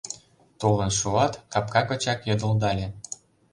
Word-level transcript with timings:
Толын 0.59 0.91
шуат, 0.99 1.33
капка 1.53 1.81
гычак 1.89 2.19
йодылдале: 2.27 2.87